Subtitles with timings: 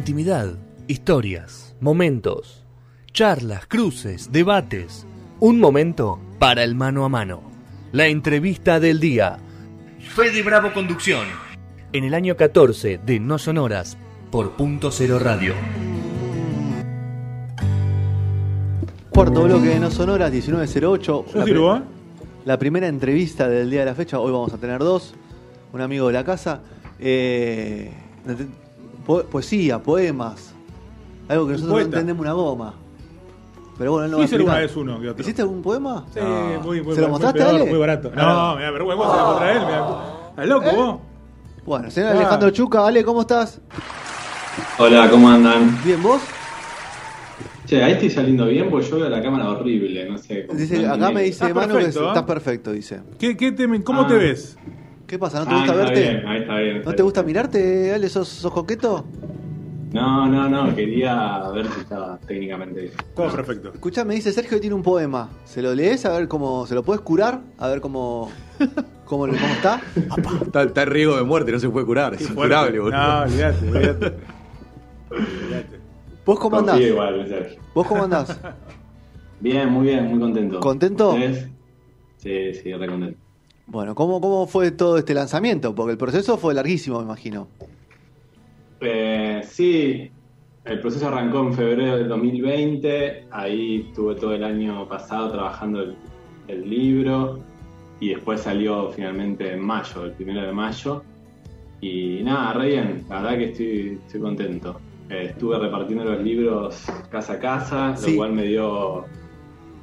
[0.00, 2.66] Intimidad, historias, momentos,
[3.14, 5.06] charlas, cruces, debates.
[5.40, 7.40] Un momento para el mano a mano.
[7.92, 9.38] La entrevista del día.
[10.14, 11.24] Fede Bravo Conducción.
[11.94, 13.96] En el año 14 de No Sonoras
[14.30, 15.54] por Punto Cero Radio.
[19.08, 21.24] Cuarto bloque de No Sonoras, 1908.
[21.32, 21.82] Yo La, pri- ¿eh?
[22.44, 24.20] la primera entrevista del día de la fecha.
[24.20, 25.14] Hoy vamos a tener dos.
[25.72, 26.60] Un amigo de la casa.
[26.98, 27.90] Eh,
[29.06, 30.52] po- poesía, poemas.
[31.28, 31.86] Algo que nosotros no poeta.
[31.88, 32.74] entendemos una goma.
[33.78, 34.76] Pero bueno, él no va a Hice alguna explicar.
[34.76, 35.22] vez uno que otro.
[35.22, 36.04] ¿Hiciste algún poema?
[36.14, 36.60] Sí, No.
[36.62, 37.64] muy, muy ¿Se lo muy mostraste, peor, Ale?
[37.66, 38.12] Muy barato.
[38.16, 38.22] Ah.
[38.52, 39.58] No, me da vergüenza de contra él.
[39.66, 41.00] me da- ¿Estás loco vos?
[41.66, 42.18] Bueno, señor Ah.
[42.18, 43.60] Alejandro Chuca, Ale, ¿cómo estás?
[44.78, 45.78] Hola, ¿cómo andan?
[45.84, 46.22] ¿Bien vos?
[47.66, 50.46] Che, ahí estoy saliendo bien, pues yo veo la cámara horrible, no sé.
[50.46, 52.08] cómo- Dice, no acá me dice Estás Manu que perfecto, ¿eh?
[52.08, 53.00] estás perfecto, dice.
[53.18, 54.06] ¿Qué, qué te- ¿Cómo Ah.
[54.06, 54.56] te ves?
[55.06, 55.40] ¿Qué pasa?
[55.40, 56.00] ¿No te Ah, gusta está verte?
[56.12, 56.76] bien, ahí está bien.
[56.78, 57.04] ¿No te bien.
[57.04, 58.08] gusta mirarte, Ale?
[58.08, 59.04] ¿Sos, sos coqueto?
[59.92, 62.92] No, no, no, quería ver si estaba técnicamente bien.
[63.14, 63.70] Todo perfecto.
[63.72, 65.30] Escuchá, me dice Sergio que tiene un poema.
[65.44, 66.66] ¿Se lo lees a ver cómo.
[66.66, 67.40] ¿Se lo puedes curar?
[67.58, 68.30] A ver cómo.
[69.04, 69.80] ¿Cómo, cómo está?
[70.46, 72.96] Está, está en riesgo de muerte, no se puede curar, es incurable, boludo.
[72.98, 74.16] No, olvídate, olvídate.
[76.26, 76.80] ¿Vos cómo andás?
[76.80, 77.60] Igual, Sergio.
[77.72, 78.36] ¿Vos cómo andás?
[79.40, 80.58] Bien, muy bien, muy contento.
[80.60, 81.10] ¿Contento?
[81.10, 81.48] ¿Ustedes?
[82.16, 83.18] Sí, sí, re contento.
[83.66, 85.74] Bueno, ¿cómo, ¿cómo fue todo este lanzamiento?
[85.74, 87.48] Porque el proceso fue larguísimo, me imagino.
[88.80, 90.10] Eh, sí,
[90.64, 95.96] el proceso arrancó en febrero del 2020, ahí estuve todo el año pasado trabajando el,
[96.48, 97.40] el libro
[97.98, 101.02] y después salió finalmente en mayo, el primero de mayo.
[101.80, 104.80] Y nada, re bien, la verdad que estoy, estoy contento.
[105.10, 108.12] Eh, estuve repartiendo los libros casa a casa, Sí.
[108.12, 109.04] lo cual me dio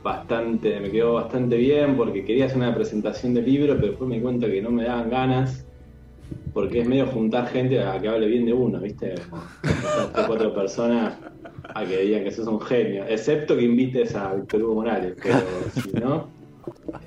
[0.04, 4.18] bastante, me quedó bastante bien porque quería hacer una presentación del libro, pero después me
[4.18, 5.66] di cuenta que no me daban ganas
[6.54, 9.16] porque es medio juntar gente a que hable bien de uno, ¿viste?
[9.62, 11.16] Como cuatro personas
[11.76, 15.36] a que digan que sos un genio, excepto que invites a Víctor Hugo Morales, pero
[15.74, 16.30] si no.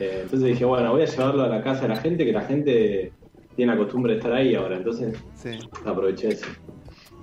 [0.00, 2.42] eh, entonces dije, bueno, voy a llevarlo a la casa de la gente, que la
[2.42, 3.12] gente
[3.54, 5.50] tiene la costumbre de estar ahí ahora, entonces Sí.
[5.84, 6.46] aproveché eso.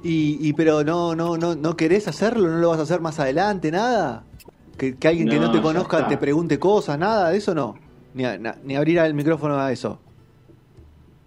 [0.03, 3.19] Y, y pero no, no, no, no querés hacerlo, no lo vas a hacer más
[3.19, 4.25] adelante, nada.
[4.77, 7.75] Que, que alguien que no te conozca te pregunte cosas, nada, de eso no.
[8.13, 9.99] Ni, a- na- ni abrir el micrófono a eso.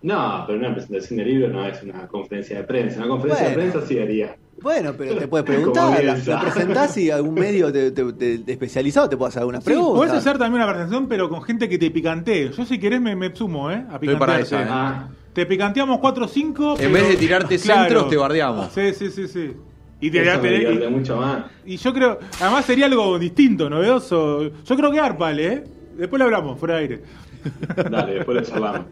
[0.02, 2.98] No, pero una presentación de libro no es una conferencia de prensa.
[2.98, 3.62] Una conferencia Bueno.
[3.62, 4.36] de prensa sí haría.
[4.62, 8.38] Bueno, pero te puede Como preguntar, la, la presentás y algún medio te, te- te-
[8.38, 9.94] te especializado te puede hacer alguna Sí, pregunta.
[9.96, 12.50] podés hacer también una presentación, pero con gente que te picantee.
[12.52, 13.84] Yo, si querés, me, me sumo, ¿eh?
[13.90, 14.42] A Estoy para picantearte.
[14.42, 14.66] esa, ¿eh?
[14.70, 16.76] Ah, Te picanteamos 4 o 5.
[16.78, 18.72] En vez de tirarte centros, te bardeamos.
[18.72, 19.52] Sí, sí, sí, sí.
[20.00, 21.46] Y, te, eso me y- mucho más.
[21.64, 24.42] y yo creo, además sería algo distinto, novedoso.
[24.64, 25.64] Yo creo que Arpale, ¿eh?
[25.96, 27.00] Después lo hablamos, fuera de aire.
[27.90, 28.86] Dale, después lo charlamos.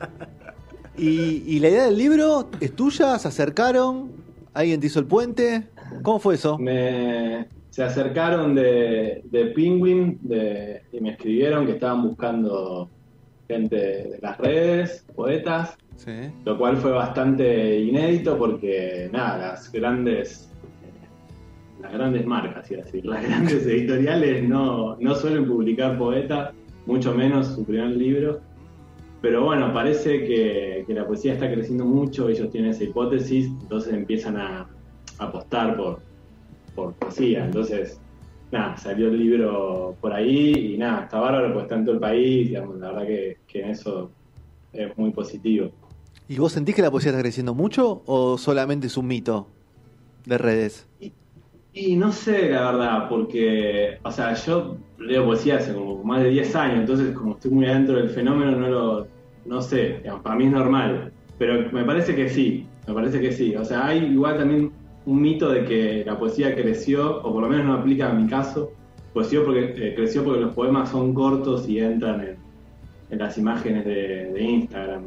[0.96, 4.12] Y, y la idea del libro es tuya, se acercaron,
[4.54, 5.64] alguien te hizo el puente.
[6.02, 6.56] ¿Cómo fue eso?
[6.58, 12.88] Me, se acercaron de, de Penguin de- y me escribieron que estaban buscando
[13.48, 16.12] gente de las redes, poetas, Sí.
[16.44, 20.50] lo cual fue bastante inédito porque, nada, las grandes
[21.84, 26.52] las grandes marcas, iba a decir, las grandes editoriales no, no suelen publicar poetas,
[26.86, 28.40] mucho menos su primer libro.
[29.20, 33.92] Pero bueno, parece que, que la poesía está creciendo mucho, ellos tienen esa hipótesis, entonces
[33.94, 34.68] empiezan a,
[35.18, 36.00] a apostar por,
[36.74, 37.44] por poesía.
[37.44, 38.00] Entonces,
[38.50, 42.00] nada, salió el libro por ahí y nada, está bárbaro, pues está en todo el
[42.00, 44.10] país, digamos, la verdad que, que en eso
[44.72, 45.70] es muy positivo.
[46.28, 49.48] ¿Y vos sentís que la poesía está creciendo mucho o solamente es un mito
[50.24, 50.86] de redes?
[51.00, 51.12] Y
[51.96, 56.54] no sé, la verdad, porque, o sea, yo leo poesía hace como más de 10
[56.56, 59.06] años, entonces como estoy muy adentro del fenómeno, no lo,
[59.44, 63.32] no sé, digamos, para mí es normal, pero me parece que sí, me parece que
[63.32, 64.70] sí, o sea, hay igual también
[65.06, 68.28] un mito de que la poesía creció, o por lo menos no aplica a mi
[68.28, 68.70] caso,
[69.12, 72.36] creció porque, eh, creció porque los poemas son cortos y entran en,
[73.10, 75.02] en las imágenes de, de Instagram.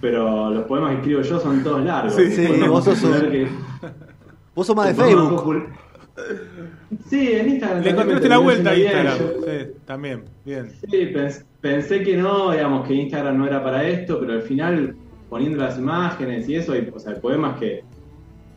[0.00, 2.14] Pero los poemas que escribo yo son todos largos.
[2.14, 2.98] Sí, sí, vos sos
[3.30, 3.48] que-
[4.54, 5.66] Vos sos más de Facebook.
[7.08, 7.82] Sí, en Instagram.
[7.82, 8.76] Le encontraste la vuelta a.
[8.76, 9.18] Instagram.
[9.18, 10.70] Yo- Sí, también, bien.
[10.90, 14.94] Sí, pens- pensé que no, digamos, que Instagram no era para esto, pero al final,
[15.28, 17.82] poniendo las imágenes y eso, hay, o sea, hay poemas que,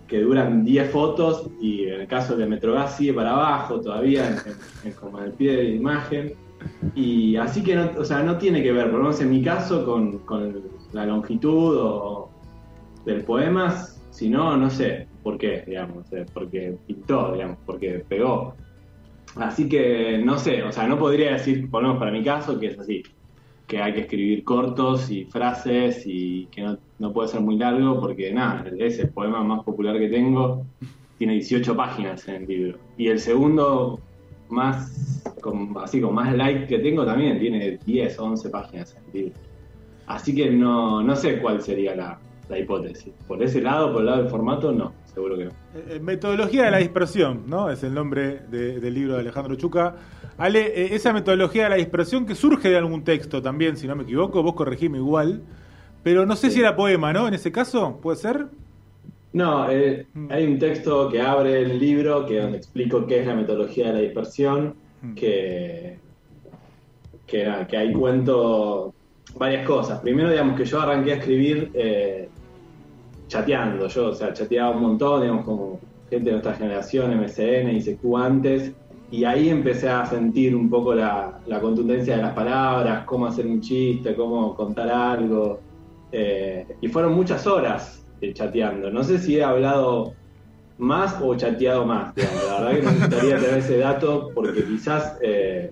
[0.07, 4.35] que duran 10 fotos y en el caso de Metrogas sigue para abajo todavía,
[4.83, 6.33] en como en el pie de la imagen.
[6.95, 9.43] Y así que no, o sea, no tiene que ver, por lo menos en mi
[9.43, 10.61] caso, con, con
[10.93, 12.29] la longitud o
[13.05, 18.55] del poema, sino, no sé por qué, digamos, porque pintó, digamos, porque pegó.
[19.35, 22.59] Así que no sé, o sea, no podría decir, por lo menos para mi caso,
[22.59, 23.01] que es así,
[23.65, 27.99] que hay que escribir cortos y frases y que no, no puede ser muy largo,
[27.99, 30.65] porque nada, es el poema más popular que tengo,
[31.17, 32.77] tiene 18 páginas en el libro.
[32.97, 33.99] Y el segundo,
[34.49, 39.13] más con, así con más like que tengo, también tiene 10, 11 páginas en el
[39.13, 39.39] libro.
[40.05, 43.13] Así que no, no sé cuál sería la, la hipótesis.
[43.27, 45.51] Por ese lado, por el lado del formato, no, seguro que no.
[45.75, 47.69] Eh, metodología de la dispersión, ¿no?
[47.69, 49.95] Es el nombre de- del libro de Alejandro Chuca.
[50.37, 53.95] Ale, eh, esa metodología de la dispersión que surge de algún texto también, si no
[53.95, 55.41] me equivoco, vos corregime igual.
[56.03, 57.27] Pero no sé si era poema, ¿no?
[57.27, 58.47] En ese caso, ¿puede ser?
[59.31, 63.35] No, eh, hay un texto que abre el libro que donde explico qué es la
[63.35, 64.75] metodología de la dispersión,
[65.15, 65.97] que,
[67.25, 68.93] que, nada, que ahí cuento
[69.37, 69.99] varias cosas.
[70.01, 72.29] Primero, digamos que yo arranqué a escribir eh,
[73.33, 78.17] chateando, yo, o sea, chateaba un montón, digamos, como gente de nuestra generación, MSN, ICQ
[78.17, 78.71] antes,
[79.09, 83.47] y ahí empecé a sentir un poco la, la contundencia de las palabras, cómo hacer
[83.47, 85.59] un chiste, cómo contar algo,
[86.11, 88.91] eh, y fueron muchas horas eh, chateando.
[88.91, 90.13] No sé si he hablado
[90.77, 92.13] más o chateado más.
[92.13, 92.43] digamos.
[92.47, 95.71] La verdad que me gustaría tener ese dato porque quizás eh,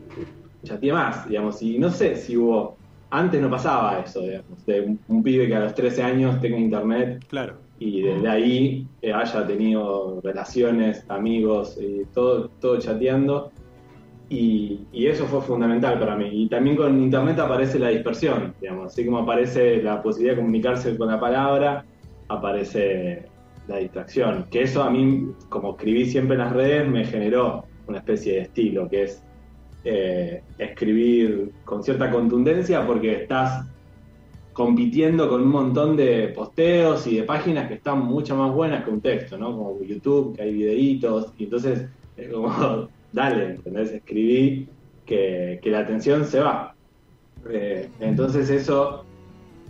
[0.64, 1.62] chateé más, digamos.
[1.62, 2.81] Y no sé si hubo.
[3.12, 6.58] Antes no pasaba eso, digamos, de un, un pibe que a los 13 años tenga
[6.58, 7.56] internet Claro.
[7.78, 13.52] y desde ahí eh, haya tenido relaciones, amigos, y todo, todo chateando.
[14.30, 16.30] Y, y eso fue fundamental para mí.
[16.32, 18.94] Y también con Internet aparece la dispersión, digamos.
[18.94, 21.84] Así como aparece la posibilidad de comunicarse con la palabra,
[22.30, 23.26] aparece
[23.68, 24.46] la distracción.
[24.50, 28.42] Que eso a mí, como escribí siempre en las redes, me generó una especie de
[28.44, 29.22] estilo, que es
[29.84, 33.66] eh, escribir con cierta contundencia porque estás
[34.54, 38.92] compitiendo con un montón de posteos y de páginas que están mucho más buenas que
[38.92, 39.56] un texto, ¿no?
[39.58, 41.88] Como YouTube, que hay videitos, y entonces
[42.18, 43.92] es como, dale, ¿entendés?
[43.92, 44.68] Escribí
[45.06, 46.76] que, que la atención se va.
[47.50, 49.06] Eh, entonces eso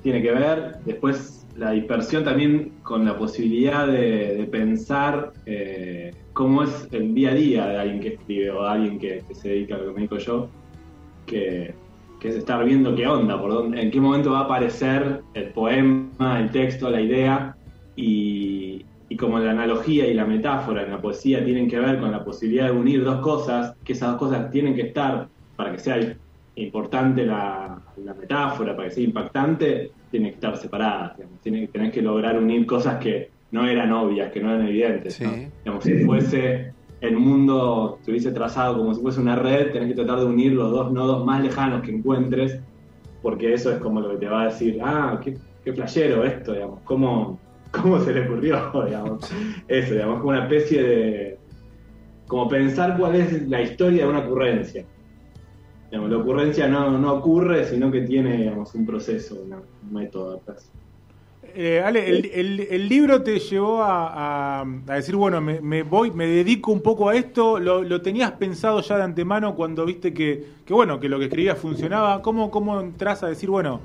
[0.01, 6.87] tiene que ver, después la dispersión también con la posibilidad de, pensar eh, cómo es
[6.91, 9.75] el día a día de alguien que escribe o de alguien que, que se dedica
[9.75, 10.49] a lo que me dedico yo,
[11.25, 11.73] que,
[12.19, 15.45] que es estar viendo qué onda, por dónde, en qué momento va a aparecer el
[15.49, 17.55] poema, el texto, la idea,
[17.95, 22.11] y, y como la analogía y la metáfora en la poesía tienen que ver con
[22.11, 25.27] la posibilidad de unir dos cosas, que esas dos cosas tienen que estar
[25.57, 26.15] para que sea
[26.63, 31.13] importante la, la metáfora, para que sea impactante, tienen que estar separadas.
[31.41, 35.15] Tienen, tenés que lograr unir cosas que no eran obvias, que no eran evidentes.
[35.15, 35.23] Sí.
[35.23, 35.31] ¿no?
[35.63, 39.95] Digamos, si fuese el mundo se hubiese trazado como si fuese una red, tenés que
[39.95, 42.59] tratar de unir los dos nodos más lejanos que encuentres,
[43.21, 46.53] porque eso es como lo que te va a decir, ah, qué, qué playero esto,
[46.53, 47.39] digamos, cómo,
[47.71, 49.29] cómo se le ocurrió, digamos.
[49.67, 51.37] Eso, digamos, como una especie de.
[52.27, 54.85] como pensar cuál es la historia de una ocurrencia.
[55.91, 60.71] Digamos, la ocurrencia no, no ocurre, sino que tiene digamos, un proceso, un método atrás.
[61.53, 65.83] Eh, Ale, el, el- el libro te llevó a, a- a decir, bueno, me, me
[65.83, 67.59] voy, me dedico un poco a esto.
[67.59, 71.25] ¿Lo, lo tenías pensado ya de antemano cuando viste que, que bueno, que lo que
[71.25, 72.21] escribías funcionaba?
[72.21, 73.81] ¿Cómo, ¿Cómo entras a decir, bueno,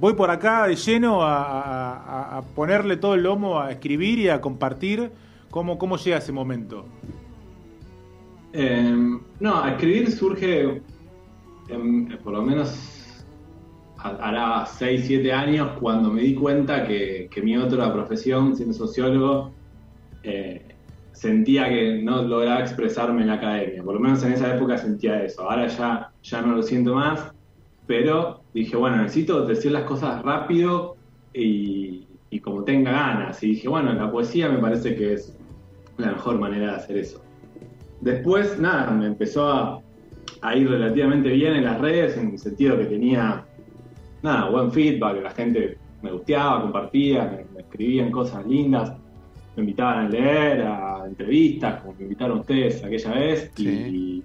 [0.00, 4.40] voy por acá de lleno a- a ponerle todo el lomo a escribir y a
[4.40, 5.12] compartir?
[5.50, 6.84] ¿Cómo, cómo llega ese momento?
[8.52, 8.92] Eh,
[9.40, 10.80] no, a escribir surge,
[11.68, 13.26] em, por lo menos
[13.98, 18.74] ha- hará 6, 7 años, cuando me di cuenta que, que mi otra profesión, siendo
[18.74, 19.56] sociólogo,
[20.22, 20.78] eh,
[21.12, 23.82] sentía que no lograba expresarme en la academia.
[23.84, 25.48] Por lo menos en esa época sentía eso.
[25.48, 27.30] Ahora ya, ya no lo siento más,
[27.86, 30.98] pero dije, bueno, necesito decir las cosas rápido
[31.32, 33.42] y, y como tenga ganas.
[33.42, 35.38] Y dije, bueno, la poesía me parece que es
[35.98, 37.24] la mejor manera de hacer eso.
[38.00, 39.83] Después, nada, me empezó a,
[40.44, 43.46] a ir relativamente bien en las redes, en el sentido que tenía,
[44.22, 48.92] nada, buen feedback, la gente me gusteaba, compartía, me, me escribían cosas lindas,
[49.56, 54.24] me invitaban a leer, a entrevistas, como me invitaron ustedes aquella vez, y- Sí.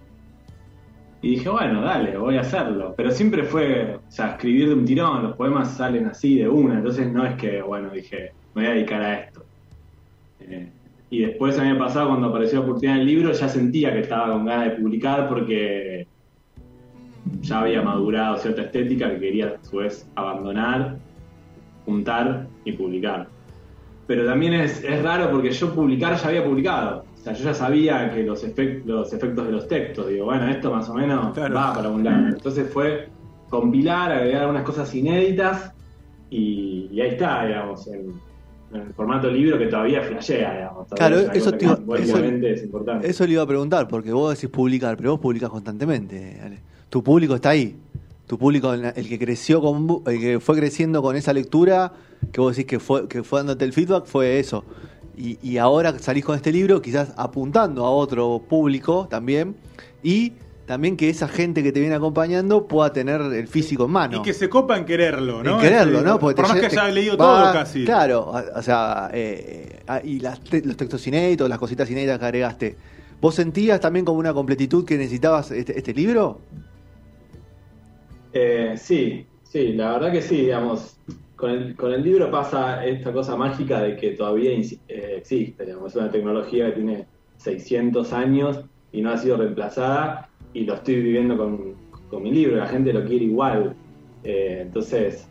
[1.22, 2.94] y, dije, bueno, dale, voy a hacerlo.
[2.98, 6.76] Pero siempre fue, o sea, escribir de un tirón, los poemas salen así de una,
[6.76, 9.46] entonces no es que, bueno, dije, me voy a dedicar a esto.
[10.42, 10.70] Eh,
[11.12, 14.32] y después el año pasado, cuando apareció la oportunidad del libro, ya sentía que estaba
[14.34, 16.09] con ganas de publicar porque
[17.42, 20.98] ya había madurado cierta estética que quería a su vez abandonar,
[21.86, 23.28] juntar y publicar.
[24.08, 27.04] Pero también es, es raro porque yo publicar ya había publicado.
[27.14, 30.48] O sea, yo ya sabía que los, efect- los efectos de los textos, digo, bueno,
[30.50, 31.54] esto más o menos Claro.
[31.54, 32.28] va para un lado.
[32.30, 33.10] Entonces fue
[33.50, 35.74] compilar, agregar algunas cosas inéditas
[36.30, 38.14] y, y ahí está, digamos, en,
[38.74, 40.88] en el formato libro que todavía flashea, digamos.
[40.88, 42.18] Todavía Claro, eso te eso-
[42.48, 43.10] es importante.
[43.10, 46.40] Eso le iba a preguntar, porque vos decís publicar, pero vos publicás constantemente.
[46.44, 46.60] Ale.
[46.90, 47.76] Tu público está ahí.
[48.28, 51.94] Tu público, el que creció con, el que fue creciendo con esa lectura,
[52.32, 54.64] que vos decís que fue, que fue dándote el feedback, fue eso.
[55.18, 59.56] y, y ahora salís con este libro, quizás apuntando a otro público también,
[60.04, 60.34] y
[60.68, 64.18] también que esa gente que te viene acompañando pueda tener el físico en mano.
[64.20, 65.56] Y que se copa en quererlo, ¿no?
[65.56, 66.20] En quererlo, ¿no?
[66.20, 67.84] Porque por te más que haya leído va- todo casi.
[67.86, 72.26] Claro, o sea, eh, ah, y las te- los textos inéditos, las cositas inéditas que
[72.26, 72.78] agregaste.
[73.20, 76.40] ¿Vos sentías también como una completitud que necesitabas este, este libro?
[78.34, 81.00] Eh, sí, sí, la verdad que sí, digamos,
[81.36, 85.92] con el, con el libro pasa esta cosa mágica de que todavía eh, existe, digamos,
[85.92, 87.08] es una tecnología que tiene
[87.38, 91.76] 600 años y no ha sido reemplazada y lo estoy viviendo con,
[92.10, 93.76] con mi libro, la gente lo quiere igual,
[94.22, 95.30] Eh, entonces,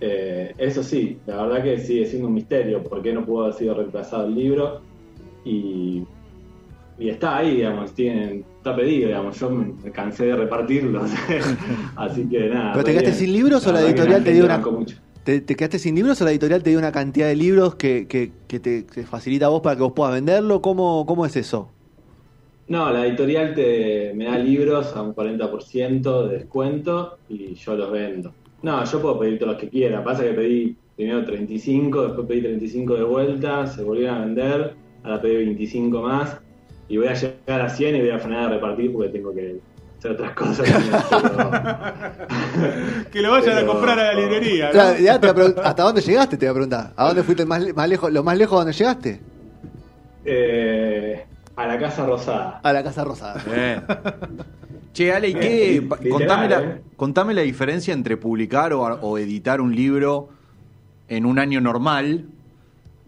[0.00, 3.54] eh, eso sí, la verdad que sigue siendo un misterio por qué no pudo haber
[3.54, 4.80] sido reemplazado el libro
[5.44, 6.02] y,
[6.98, 11.10] y está ahí, digamos, tienen, está pedido, digamos, yo me cansé de repartirlos,
[11.96, 12.72] así que nada.
[12.72, 13.20] ¿Pero te quedaste bien.
[13.20, 14.62] sin libros o la editorial te dio una-.
[15.24, 18.06] ¿Te, te quedaste sin libros o la editorial te dio una cantidad de libros que,
[18.08, 20.62] que- que te, te facilita a vos para que vos puedas venderlo?
[20.62, 21.70] ¿Cómo, cómo es eso?
[22.66, 27.90] No, la editorial te, me da libros a un 40% de descuento y yo los
[27.90, 28.32] vendo.
[28.62, 30.02] No, yo puedo pedir todos los que quiera.
[30.02, 34.74] Pasa que pedí primero 35, después pedí 35 de vuelta, se volvieron a vender,
[35.04, 36.38] ahora pedí 25 más
[36.88, 39.58] y voy a llegar a 100 y voy a frenar de repartir porque tengo que
[39.98, 40.68] hacer otras cosas.
[41.10, 41.50] Pero-
[43.10, 44.66] Que lo vayan a comprar a la librería.
[44.66, 44.72] ¿no?
[44.72, 46.36] Claro, ya te voy a pregun- ¿Hasta dónde llegaste?
[46.36, 46.92] Te voy a preguntar.
[46.96, 49.20] ¿A dónde fuiste más, más lejos, lo más lejos donde llegaste?
[50.24, 51.24] Eh,
[51.56, 52.60] a la Casa Rosada.
[52.62, 53.42] A la Casa Rosada.
[53.44, 53.82] Bien.
[54.92, 55.76] Che, Ale, ¿y qué?
[55.76, 56.80] Eh, literal, contame, la, eh.
[56.96, 60.28] contame la diferencia entre publicar o, o editar un libro
[61.08, 62.26] en un año normal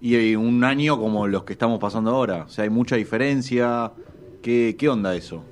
[0.00, 2.44] y un año como los que estamos pasando ahora.
[2.44, 3.92] O sea, hay mucha diferencia.
[4.42, 5.44] ¿Qué, qué onda eso?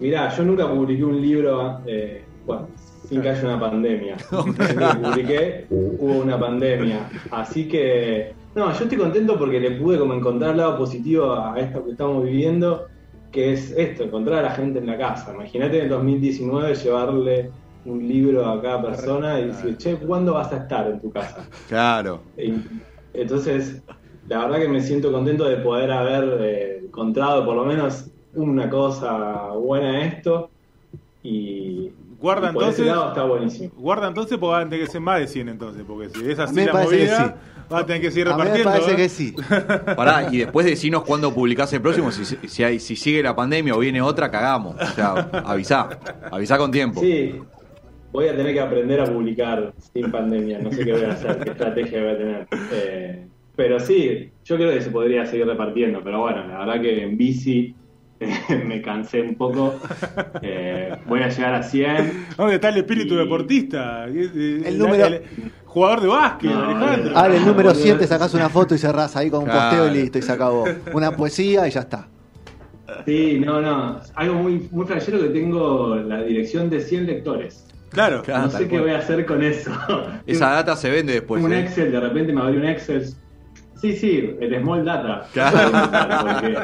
[0.00, 2.68] Mirá, yo nunca publiqué un libro eh, bueno,
[3.08, 4.16] sin que haya una pandemia.
[4.30, 7.08] Publiqué, hubo una pandemia.
[7.30, 11.84] Así que, no, yo estoy contento porque le pude como encontrar lado positivo a esto
[11.84, 12.86] que estamos viviendo,
[13.30, 15.34] que es esto, encontrar a la gente en la casa.
[15.34, 17.50] Imagínate en el 2019 llevarle
[17.84, 21.46] un libro a cada persona y decir, che, ¿cuándo vas a estar en tu casa?
[21.68, 22.20] Claro.
[22.36, 22.54] Y
[23.14, 23.82] Entonces,
[24.28, 28.68] la verdad que me siento contento de poder haber eh, encontrado por lo menos una
[28.68, 30.50] cosa buena esto
[31.22, 32.86] y, Guarda y por ese entonces.
[32.86, 33.70] lado está buenísimo.
[33.76, 36.38] Guarda entonces porque van a tener que ser más de 100 entonces, porque si es
[36.38, 37.36] así me la movida,
[37.68, 37.74] sí.
[37.74, 38.70] a tener que seguir A mí me repartiendo.
[38.70, 38.96] parece ¿eh?
[38.96, 39.34] que sí.
[39.96, 42.10] Pará, y después decinos cuándo publicás el próximo.
[42.10, 44.74] Si, si, hay- si sigue la pandemia o viene otra, cagamos.
[44.80, 45.12] O sea,
[45.44, 45.88] avisá.
[46.30, 47.00] Avisá con tiempo.
[47.00, 47.40] Sí,
[48.12, 51.38] voy a tener que aprender a publicar sin pandemia, no sé qué voy a hacer,
[51.38, 52.46] qué estrategia voy a tener.
[52.72, 57.02] Eh, pero sí, yo creo que se podría seguir repartiendo, pero bueno, la verdad que
[57.02, 57.74] en bici
[58.66, 59.74] me cansé un poco.
[60.42, 62.26] Eh, voy a llegar a 100.
[62.36, 64.04] ¿Dónde está el espíritu Y- deportista?
[64.06, 65.20] El, El número-
[65.66, 67.16] jugador de básquet, No, Alejandro.
[67.18, 67.82] Ahora el número boludo.
[67.84, 69.76] 100 te sacás una foto y cerrás ahí con un Claro.
[69.76, 70.64] posteo y listo, y se acabó.
[70.94, 72.08] Una poesía y ya está.
[73.04, 74.00] Sí, no, no.
[74.14, 77.66] Algo muy, muy flashero que tengo la dirección de 100 lectores.
[77.90, 78.22] Claro.
[78.22, 78.42] Claro.
[78.44, 78.82] no tal sé qué cual.
[78.82, 79.70] voy a hacer con eso.
[80.26, 81.42] Esa data se vende después.
[81.42, 81.60] un ¿eh?
[81.60, 83.04] Excel, de repente me abrió un Excel.
[83.80, 85.26] Sí, sí, el Small Data.
[85.32, 85.70] Claro.
[86.26, 86.58] Porque,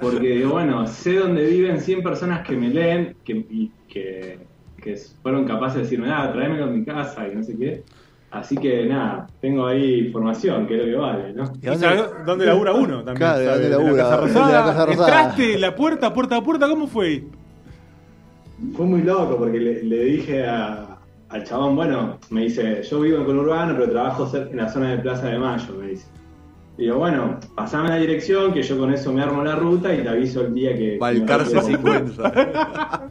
[0.00, 4.38] porque bueno, sé dónde viven 100 personas que me leen que, y que,
[4.82, 7.84] que fueron capaces de decirme, nada, tráemelo a mi casa y no sé qué.
[8.32, 11.44] Así que nada, tengo ahí información, que es lo que vale, ¿no?
[11.62, 13.16] ¿Y ¿Y dónde- labura uno también?
[13.16, 13.92] Claro, ¿dónde de la labura?
[13.92, 14.02] La.
[14.02, 14.92] Casa Rosada.
[14.92, 17.24] Entraste la puerta, puerta a puerta, ¿cómo fue?
[18.74, 20.98] Fue muy loco porque le, le dije a-
[21.28, 24.90] al chabón, bueno, me dice, yo vivo en conurbano, pero trabajo cerca- en la zona
[24.90, 26.06] de Plaza de Mayo, me dice.
[26.76, 30.02] Y digo, bueno, pasame la dirección, que yo con eso me armo la ruta y
[30.02, 30.96] te aviso el día que...
[31.44, 32.32] Quiero 50.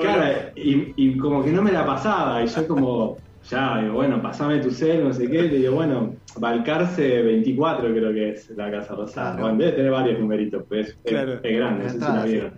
[0.00, 3.16] Claro, y, y como que no me la pasaba, y yo como,
[3.48, 8.12] ya, digo, bueno, pasame tu cel, no sé qué, le digo, bueno, Balcarce 24 creo
[8.12, 9.30] que es la Casa Rosada.
[9.32, 9.42] Claro.
[9.44, 11.40] Bueno, debe tener varios numeritos, pues es, Claro.
[11.42, 12.52] es grande, no sé si la vieron.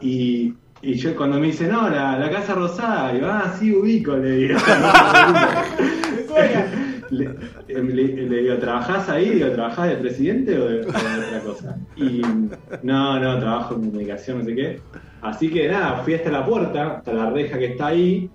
[0.00, 4.16] Y, y yo cuando me dice, no, la, la Casa Rosada, digo, ah, sí, ubico,
[4.16, 4.58] le digo.
[7.10, 7.28] le,
[7.68, 9.30] le- le digo, ¿trabajás ahí?
[9.30, 11.76] Digo, ¿trabajás de presidente o de, o de otra cosa?
[11.96, 12.22] Y
[12.82, 14.80] no, no, trabajo en comunicación, no sé qué.
[15.22, 18.28] Así que nada, fui hasta la puerta, hasta la reja que está ahí.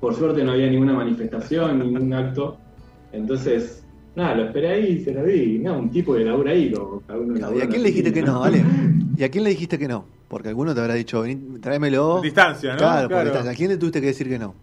[0.00, 2.58] Por suerte no había ninguna manifestación, ningún acto.
[3.12, 3.84] Entonces,
[4.16, 5.58] nada, lo esperé ahí y se lo vi.
[5.58, 6.72] No, un tipo que labura ahí.
[6.72, 7.02] Como
[7.56, 8.64] ¿Y a quién le la dijiste que no, vale?
[9.16, 10.06] ¿Y a quién le dijiste que no?
[10.32, 12.22] Porque alguno te habrá dicho, vení, tráemelo.
[12.22, 12.78] Distancia, ¿no?
[12.78, 13.24] Claro, por Claro.
[13.24, 13.52] distancia.
[13.52, 14.54] ¿A quién le tuviste que decir que no?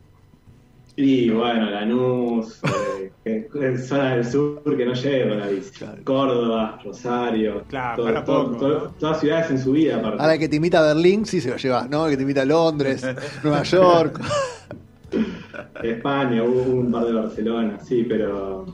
[0.95, 2.59] Y bueno, Lanús,
[3.25, 5.69] eh, zona del sur que no llego a la bici.
[5.77, 6.01] Claro.
[6.03, 8.91] Córdoba, Rosario, Claro, todo- para todo- poco, todo- ¿no?
[8.99, 10.19] todas ciudades en su vida aparte.
[10.19, 12.05] Ahora el que te invita a Berlín, sí se lo llevas, ¿no?
[12.07, 13.05] El que te invita a Londres,
[13.43, 14.21] Nueva York.
[15.83, 18.65] España, hubo un par de Barcelona, sí, pero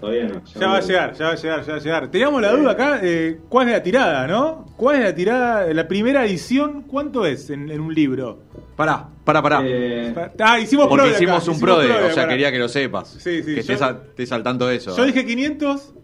[0.00, 0.42] todavía no.
[0.58, 2.10] Ya va a llegar, ya va a llegar, ya va a llegar.
[2.10, 4.66] Teníamos la duda acá, eh, ¿cuál es la tirada, no?
[4.76, 5.72] ¿Cuál es la tirada?
[5.74, 8.38] La primera edición, ¿cuánto es en, en un libro?
[8.76, 9.62] Pará, pará, pará.
[9.64, 12.28] Eh, Ah, hicimos Porque prode acá, hicimos un prode, prode, o sea, pará.
[12.28, 13.08] quería que lo sepas.
[13.08, 14.96] Sí, sí, que yo- estés, a- estés al tanto de eso.
[14.96, 15.94] Yo dije 500,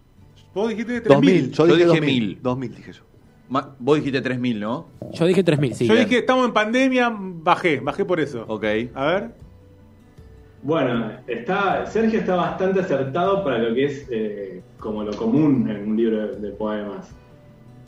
[0.54, 1.50] vos dijiste 3000.
[1.50, 2.20] 2000, yo Yo dije dije 2000.
[2.26, 2.38] 1000.
[2.42, 3.02] 2000 dije yo.
[3.48, 4.88] Ma- Vos dijiste 3000, ¿no?
[5.12, 5.86] Yo dije 3000, sí.
[5.86, 6.06] Yo Bien.
[6.08, 8.44] dije, estamos en pandemia, bajé, bajé por eso.
[8.48, 8.64] Ok.
[8.94, 9.30] A ver.
[10.66, 15.90] Bueno, está, Sergio está bastante acertado para lo que es eh, como lo común en
[15.90, 17.14] un libro de, poemas.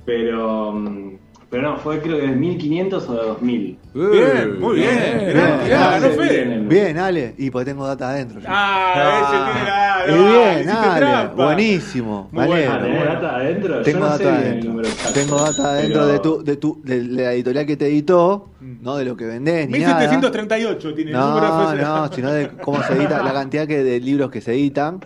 [0.04, 1.18] Pero, mm,
[1.50, 3.78] pero no, fue creo que de 1500 o de 2000.
[3.94, 4.90] Bien, muy bien.
[4.96, 6.44] bien, bien, Bien, Fede.
[6.44, 6.68] bien.
[6.68, 7.34] Bien, Ale.
[7.38, 8.38] Y pues tengo data adentro.
[8.40, 8.46] yo.
[8.48, 10.98] Ah, ese tiene no, bien, Ale.
[11.00, 11.44] trampa.
[11.46, 12.28] Buenísimo.
[12.30, 12.72] Muy me bueno.
[12.72, 12.78] Ah.
[12.82, 13.14] ¿tenés bueno.
[13.14, 13.82] data adentro?
[13.82, 14.70] Tengo Yo no data sé bien el adentro.
[14.70, 18.48] número Tengo data adentro pero- de, tu, de, tu, de la editorial que te editó,
[18.60, 18.82] Mm.
[18.82, 20.00] no de lo que vendés ni nada.
[20.00, 23.82] 1738 tiene el número No, de no, sino de cómo se edita, la cantidad que
[23.84, 25.00] de libros que se editan.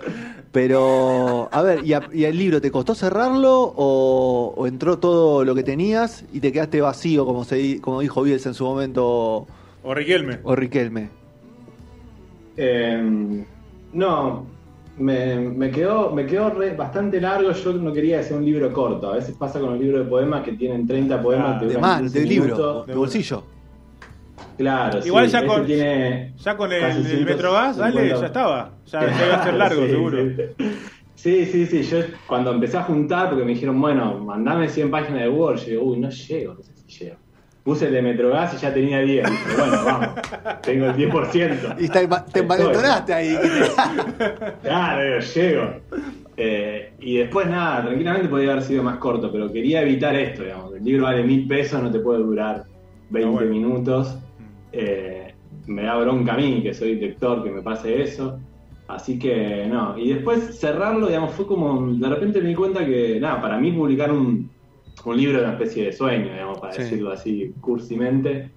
[0.53, 5.45] Pero, a ver, ¿y, a- y el libro te costó cerrarlo o, o entró todo
[5.47, 8.65] lo que tenías y te quedaste vacío, como, se, di- como dijo Bielsa en su
[8.65, 9.47] momento,
[9.83, 10.39] O Riquelme.
[10.45, 11.09] o Riquelme?
[12.57, 13.45] Eh,
[13.95, 14.45] no,
[14.99, 17.51] me, me quedó, me quedó re- bastante largo.
[17.53, 19.11] Yo no quería hacer un libro corto.
[19.11, 21.57] A veces pasa con los libros de poemas que tienen 30 poemas.
[21.57, 22.87] Ah, que De duran mano, 15 de libro, minutos.
[22.87, 23.43] de bolsillo.
[24.59, 27.31] Claro, Igual sí, ya con- tiene Ya con el, el 150.
[27.33, 28.73] Metrogas, dale, ya estaba.
[28.87, 30.19] Ya, ya iba a ser largo, Sí, seguro.
[31.15, 31.83] Sí, sí, sí.
[31.83, 35.67] Yo cuando empecé a juntar, porque me dijeron, bueno, mandame 100 páginas de Word, yo
[35.71, 37.17] digo, uy, no llego, no sé si llego.
[37.63, 39.31] Puse el de Metrogas y ya tenía 10.
[39.31, 40.09] Dije, bueno, vamos,
[40.63, 41.77] tengo el 10%.
[41.79, 43.39] Y te, te envalentonaste ahí.
[44.63, 45.63] Claro, digo, llego.
[46.37, 50.75] Eh, y después nada, tranquilamente podría haber sido más corto, pero quería evitar esto, digamos.
[50.75, 52.65] El libro vale mil pesos, no te puede durar
[53.11, 53.51] 20 Ah, bueno.
[53.51, 54.17] minutos.
[54.73, 55.35] Eh,
[55.67, 58.39] me da bronca a mí, que soy lector, que me pase eso.
[58.89, 59.97] Así que no.
[59.99, 61.93] Y después cerrarlo, digamos, fue como.
[61.93, 64.51] De repente me di cuenta que, nada, para mí publicar un,
[65.05, 66.83] un libro era una especie de sueño, digamos, para Sí.
[66.83, 68.51] decirlo así cursimente.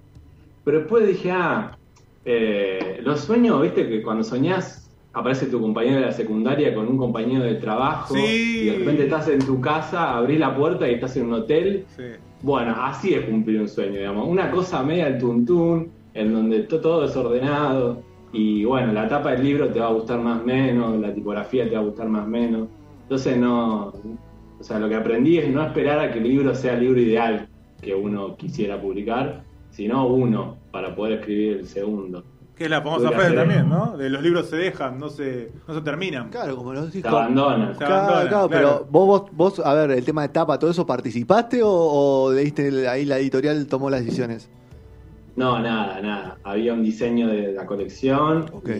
[0.64, 1.76] Pero después dije, ah,
[2.24, 6.98] eh, los sueños, viste, que cuando soñás aparece tu compañero de la secundaria con un
[6.98, 8.60] compañero de trabajo Sí.
[8.62, 11.84] y de repente estás en tu casa, abrís la puerta y estás en un hotel.
[11.96, 12.02] Sí.
[12.42, 14.28] Bueno, así es cumplir un sueño, digamos.
[14.28, 18.02] Una cosa media al tuntún, en donde to- todo es ordenado.
[18.32, 21.68] Y bueno, la tapa del libro te va a gustar más o menos, la tipografía
[21.68, 22.68] te va a gustar más o menos.
[23.02, 23.92] Entonces no.
[24.58, 27.00] O sea, lo que aprendí es no esperar a que el libro sea el libro
[27.00, 27.48] ideal
[27.80, 32.24] que uno quisiera publicar, sino uno para poder escribir el segundo.
[32.56, 33.98] Que es la famosa frase también, ¿no?
[33.98, 36.30] De los libros se dejan, no se, no se terminan.
[36.30, 37.72] Claro, como los Se abandona.
[37.74, 38.48] Se Claro, abandona, claro, claro.
[38.48, 42.32] pero vos, vos, vos, a ver, el tema de tapa, todo eso, ¿participaste o, o
[42.32, 44.48] leíste el- ahí la editorial tomó las decisiones?
[45.36, 46.38] No, nada, nada.
[46.44, 48.46] Había un diseño de la colección.
[48.52, 48.70] Ok, y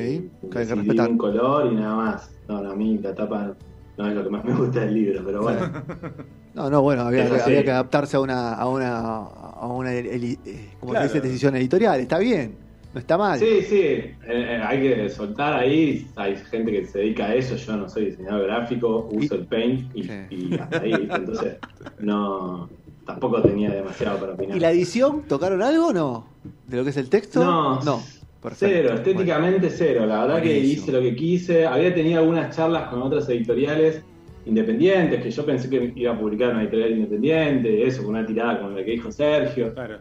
[0.50, 1.10] que hay que respetar.
[1.10, 2.30] un color y nada más.
[2.48, 3.54] No, no, a mí la tapa
[3.98, 5.60] no es lo que más me gusta del libro, pero bueno.
[6.56, 7.28] No, no, bueno, había,
[7.62, 10.38] que adaptarse a una, a una, a una eh,
[10.80, 11.06] como Claro.
[11.06, 12.54] dice, decisión editorial, está bien,
[12.94, 13.38] no está mal.
[13.38, 16.06] Sí, sí, eh, eh, hay que soltar ahí.
[16.16, 17.56] Hay gente que se dedica a eso.
[17.56, 20.10] Yo no soy diseñador gráfico, uso Y- el paint y, Sí.
[20.30, 20.92] y hasta ahí.
[20.94, 21.56] Entonces,
[21.98, 22.70] no.
[23.06, 24.56] Tampoco tenía demasiado para opinar.
[24.56, 26.26] ¿Y la edición tocaron algo o no?
[26.66, 27.44] ¿De lo que es el texto?
[27.44, 28.02] No, no.
[28.42, 28.74] Perfecto.
[28.74, 30.06] Cero, estéticamente cero.
[30.06, 31.66] La verdad que hice lo que quise.
[31.66, 34.02] Había tenido algunas charlas con otras editoriales
[34.44, 38.60] independientes que yo pensé que iba a publicar una editorial independiente, eso, con una tirada
[38.60, 39.72] como la que dijo Sergio.
[39.74, 39.98] Claro.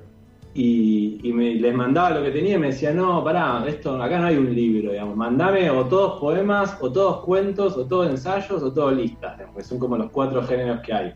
[0.53, 4.19] Y, y me, les mandaba lo que tenía y me decía, no, pará, esto, acá
[4.19, 8.63] no hay un libro, digamos, mandame o todos poemas, o todos cuentos, o todos ensayos,
[8.63, 11.13] o todos listas, digamos, que son como los cuatro géneros que hay.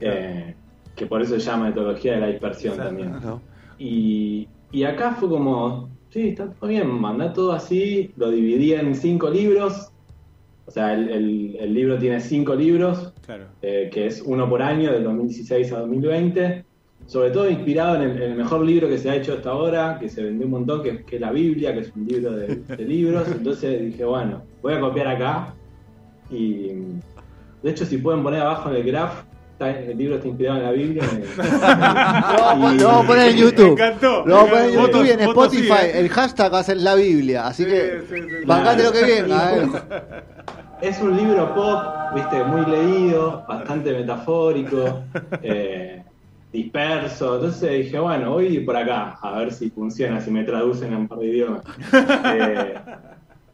[0.00, 0.54] Eh,
[0.98, 2.88] que por eso se llama etología de la dispersión Exacto.
[2.96, 3.12] también.
[3.78, 8.94] Y, y acá fue como, sí, está todo bien, mandá todo así, lo dividí en
[8.94, 9.88] cinco libros,
[10.66, 13.46] o sea, el, el- el libro tiene cinco libros, Claro.
[13.62, 16.64] eh, que es uno por año, del 2016 a 2020,
[17.06, 19.96] sobre todo inspirado en el, en el mejor libro que se ha hecho hasta ahora,
[19.98, 22.56] que se vendió un montón, que, que es la Biblia, que es un libro de,
[22.56, 25.54] de libros, entonces dije, bueno, voy a copiar acá,
[26.30, 26.68] y
[27.62, 29.24] de hecho si pueden poner abajo en el graph,
[29.58, 31.02] está- el libro está inspirado en la Biblia.
[31.36, 33.72] Lo vamos, Y- lo vamos a poner en Me YouTube.
[33.72, 34.24] encantó.
[34.26, 35.86] Lo vamos a poner en Votos- YouTube y en votos sí, Spotify.
[35.86, 36.00] ¿eh?
[36.00, 37.46] El hashtag va a ser la Biblia.
[37.46, 38.46] Así Sí, que sí, sí.
[38.46, 39.56] bancate lo que venga.
[39.56, 39.66] eh.
[40.80, 41.82] Es un libro pop,
[42.14, 45.02] viste, muy leído, bastante metafórico,
[45.42, 46.04] eh,
[46.52, 47.34] disperso.
[47.34, 50.94] Entonces dije, bueno, voy a ir por acá, a ver si funciona, si me traducen
[50.94, 51.62] a un par de idiomas.
[52.24, 52.74] Eh,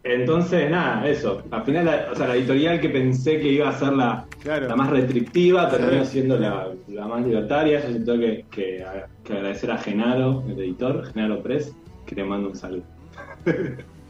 [0.02, 1.42] entonces, nada, eso.
[1.50, 4.68] Al final, la, o sea, la editorial que pensé que iba a ser la, Claro.
[4.68, 7.80] la más restrictiva terminó siendo la, la más libertaria.
[7.82, 8.84] Yo siento que, que,
[9.24, 11.74] que agradecer a Genaro, el editor, Genaro Press,
[12.06, 12.82] que le mando un saludo.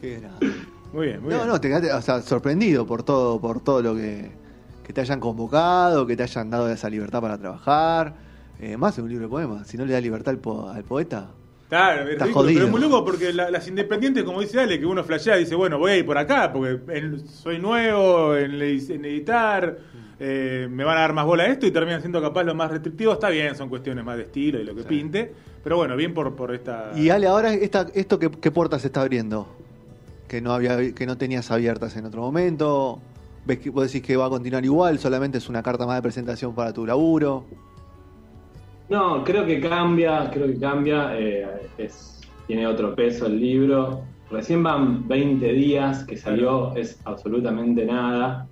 [0.01, 0.47] Qué grande.
[0.93, 1.47] Muy bien, muy No, bien.
[1.47, 4.29] no, te quedaste o sea, sorprendido por todo, por todo lo que,
[4.85, 8.13] que te hayan convocado, que te hayan dado esa libertad para trabajar.
[8.59, 9.67] Eh, más en un libro de poemas.
[9.67, 11.29] Si no le da libertad al, po- al poeta.
[11.75, 12.53] Claro, es Está ridículo, jodido.
[12.59, 15.55] pero es muy loco porque la- las independientes, como dice Ale, que uno flashea, dice,
[15.55, 19.77] bueno, voy a ir por acá porque en- soy nuevo en, le- en editar,
[20.19, 22.71] eh, me van a dar más bola a esto y terminan siendo capaz lo más
[22.71, 23.11] restrictivo.
[23.13, 25.33] Está bien, son cuestiones más de estilo y lo que pinte,
[25.63, 26.91] pero bueno, bien por, por esta...
[26.95, 29.47] Y Ale, ahora esta, esto qué, qué puertas se está abriendo,
[30.29, 32.99] que no había, que no tenías abiertas en otro momento.
[33.45, 34.97] ¿Ves que vos decís que va a continuar igual?
[34.97, 37.45] Solamente es una carta más de presentación para tu laburo.
[38.89, 41.17] No, creo que cambia, creo que cambia.
[41.19, 44.03] eh, es, tiene otro peso el libro.
[44.29, 48.47] Recién van 20 días que salió, es absolutamente nada.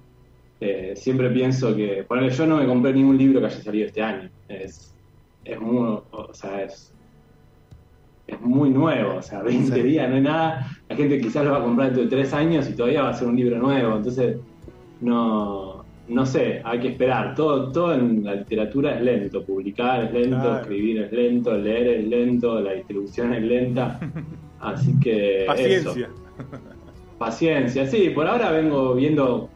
[0.60, 3.88] Eh, siempre pienso que, por ejemplo, yo no me compré ningún libro que haya salido
[3.88, 4.30] este año.
[4.48, 4.96] Es,
[5.44, 6.94] es muy, o sea, es,
[8.28, 9.82] es muy nuevo, o sea, 20 Sí.
[9.84, 10.68] días no es nada.
[10.90, 13.14] La gente quizás lo va a comprar dentro de 3 años y todavía va a
[13.14, 13.98] ser un libro nuevo.
[13.98, 14.38] Entonces,
[15.00, 17.34] no, no sé, hay que esperar.
[17.36, 19.44] Todo, todo en la literatura es lento.
[19.44, 20.60] Publicar es lento, Claro.
[20.62, 24.00] escribir es lento, leer es lento, la distribución es lenta.
[24.60, 25.44] Así que.
[25.48, 25.92] Paciencia.
[25.92, 26.12] eso.
[27.18, 29.50] Paciencia, sí, por ahora vengo viendo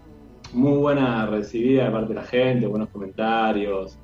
[0.54, 3.98] muy buena recibida de parte de la gente, buenos comentarios,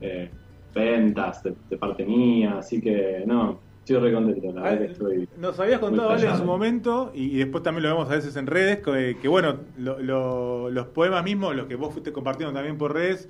[0.00, 0.28] eh,
[0.74, 5.28] ventas de, de parte mía, así que no, estoy re contento, la verdad que estoy.
[5.38, 8.34] Nos habías contado, Ale, en su momento, y, y después también lo vemos a veces
[8.36, 12.52] en redes, que, que, bueno, lo- lo- los poemas mismos, los que vos fuiste compartiendo
[12.54, 13.28] también por redes,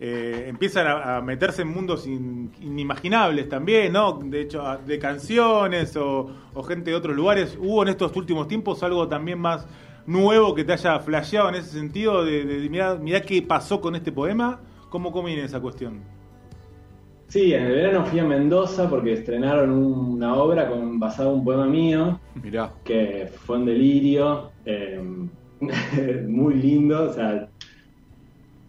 [0.00, 4.14] eh, empiezan a, a meterse en mundos in- inimaginables también, ¿no?
[4.22, 7.56] De hecho, a- de canciones o, o gente de otros lugares.
[7.60, 9.66] ¿Hubo en estos últimos tiempos algo también más
[10.06, 12.24] nuevo que te haya flasheado en ese sentido?
[12.24, 14.60] De, de, mirá, mirá qué pasó con este poema.
[14.90, 16.00] ¿Cómo, cómo viene esa cuestión?
[17.32, 21.44] Sí, en el verano fui a Mendoza porque estrenaron una obra con, basada en un
[21.46, 22.70] poema mío, Mirá.
[22.84, 25.00] que fue un delirio, eh,
[26.28, 27.48] muy lindo, o sea,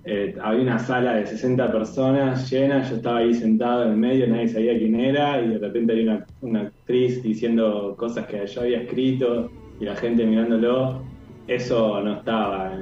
[0.06, 4.28] eh, había una sala de 60 personas llena, yo estaba ahí sentado en el medio,
[4.28, 8.62] nadie sabía quién era, y de repente había una, una actriz diciendo cosas que yo
[8.62, 11.04] había escrito y la gente mirándolo,
[11.50, 12.82] eso no estaba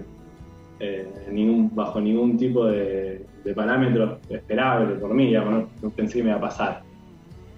[0.79, 6.23] eh, ningún, bajo ningún tipo de, de parámetro esperable por mí, digamos, no, pensé que
[6.23, 6.81] me iba a pasar.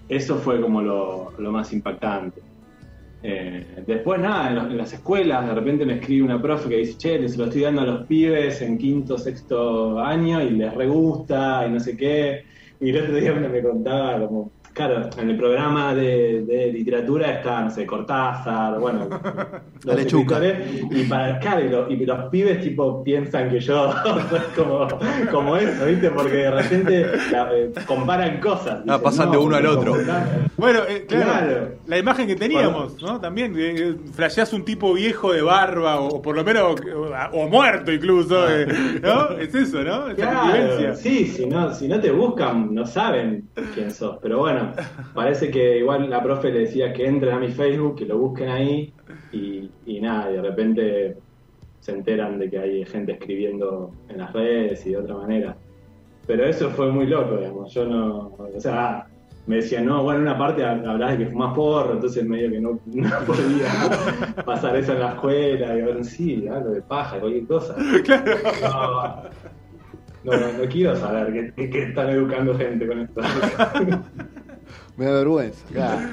[0.08, 2.40] Eso fue como lo, lo más impactante.
[3.22, 6.76] Eh, después, nada, en, los- en las escuelas, de repente me escribe una profe que
[6.76, 10.74] dice, che, se lo estoy dando a los pibes en quinto, sexto año y les
[10.74, 12.42] re gusta y no sé qué.
[12.80, 17.62] Y el otro día me contaba como, claro, en el programa de, de literatura está,
[17.62, 19.08] no sé, Cortázar, bueno,
[19.84, 24.40] los escritores, y para, claro, y, lo- y los pibes tipo piensan que yo soy
[24.56, 24.86] como,
[25.30, 26.10] como eso, ¿viste?
[26.10, 28.80] Porque de repente la- eh, comparan cosas.
[28.80, 29.94] Ah, Dicen, pasan de uno al otro.
[30.56, 31.68] Bueno, eh, claro, Claro.
[31.86, 33.20] la imagen que teníamos, ¿no?
[33.20, 37.38] También, eh, eh, flasheás un tipo viejo de barba, o, o por lo menos, o,
[37.38, 38.66] o muerto incluso, eh,
[39.02, 39.30] ¿no?
[39.38, 40.08] Es eso, ¿no?
[40.08, 44.18] Esa Claro, sí, si no, si no te buscan, no saben quién sos.
[44.22, 44.63] Pero bueno,
[45.14, 48.48] parece que igual la profe le decía que entren a mi Facebook, que lo busquen
[48.48, 48.92] ahí
[49.32, 51.16] y, y nada, y de repente
[51.80, 55.56] se enteran de que hay gente escribiendo en las redes y de otra manera.
[56.26, 57.72] Pero eso fue muy loco, digamos.
[57.74, 59.06] Yo no, o sea,
[59.46, 62.50] me decían, no, bueno, en una parte hab- hablás de que fumás porro, entonces medio
[62.50, 63.66] que no, no podía
[64.46, 65.76] pasar eso en la escuela.
[65.78, 67.76] Y bueno, sí, hablo de paja, cualquier cosa.
[70.24, 73.20] No, no, no quiero saber que- que están educando gente con esto.
[74.96, 75.64] Me da vergüenza.
[75.72, 76.08] claro.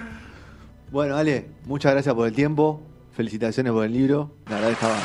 [0.92, 2.82] Bueno, Ale, muchas gracias por el tiempo.
[3.16, 4.32] Felicitaciones por el libro.
[4.50, 4.96] La verdad estaba,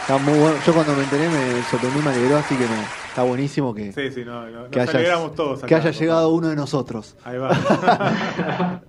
[0.00, 0.56] estaba muy bueno.
[0.66, 4.10] Yo cuando me enteré me sorprendí, me alegró, así que me, está buenísimo que, Sí,
[4.12, 5.62] sí, no, no, que, nos hayas- alegramos todos.
[5.62, 7.16] que haya llegado uno de nosotros.
[7.24, 7.50] Ahí va.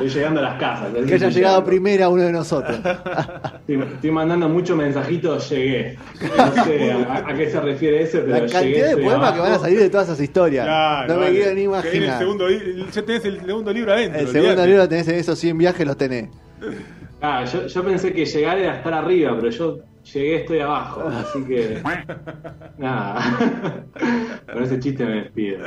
[0.00, 0.88] Estoy llegando a las casas.
[1.06, 2.78] Que haya llegado primero uno de nosotros.
[3.68, 5.98] Estoy, estoy mandando muchos mensajitos, llegué.
[6.36, 8.52] No sé a, a qué se refiere eso, pero La llegué.
[8.52, 10.64] cantidad de estoy poemas que van a salir de todas esas historias.
[10.64, 11.36] Claro, no me vale.
[11.36, 12.18] quiero ni Que viene el imaginar.
[12.18, 12.46] segundo,
[12.92, 14.20] ya tenés el segundo libro adentro.
[14.20, 14.68] El segundo olvidate.
[14.68, 16.28] libro tenés en esos 100 viajes, los tenés.
[17.20, 19.78] Ah, yo, yo pensé que llegar era estar arriba, pero yo
[20.14, 21.02] llegué, estoy abajo.
[21.08, 21.82] Así que.
[22.78, 23.84] Nada.
[24.52, 25.58] Con ese chiste me despido.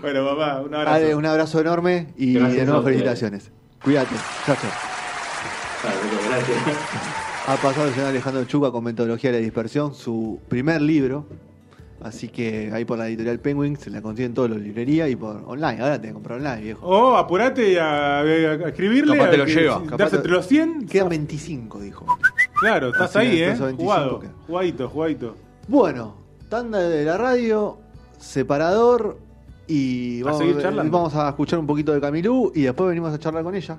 [0.00, 0.96] Bueno, papá, un abrazo.
[0.96, 3.52] Ale, un abrazo enorme y Gracias de a nuevo felicitaciones.
[3.82, 4.14] Cuídate.
[4.46, 4.70] Chao, chao.
[5.84, 5.96] Vale,
[6.28, 6.58] gracias.
[7.46, 11.26] Ha pasado el señor Alejandro Chuca con Metodología de la Dispersión, su primer libro.
[12.02, 15.42] Así que ahí por la editorial Penguin se la consiguen todos los librerías y por
[15.46, 15.82] online.
[15.82, 16.86] Ahora tenés que comprar online, viejo.
[16.86, 19.16] O apurate a, a- a escribirle.
[19.18, 19.82] Capaz te a lo que- lleva.
[20.08, 20.86] te- entre los 100.
[20.86, 22.06] Quedan 25, dijo.
[22.60, 23.48] Claro, estás Así ahí, ¿eh?
[23.50, 24.20] esos 25 Jugado.
[24.20, 24.34] quedan.
[24.46, 25.36] Jugadito, jugadito.
[25.68, 26.16] Bueno,
[26.48, 27.78] tanda de la radio,
[28.18, 29.18] separador
[29.70, 33.78] y vamos a escuchar un poquito de Camilú y después venimos a charlar con ella.